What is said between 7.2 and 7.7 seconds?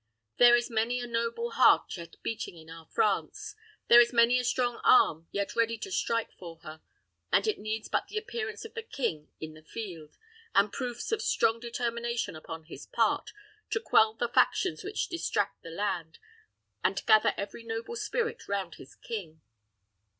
and it